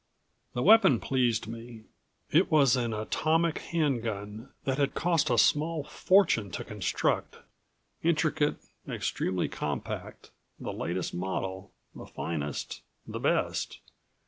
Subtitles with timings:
[0.53, 1.83] The weapon pleased me.
[2.31, 7.37] It was an atomic hand gun that had cost a small fortune to construct
[8.01, 8.55] intricate,
[8.89, 13.79] extremely compact, the latest model, the finest, the best.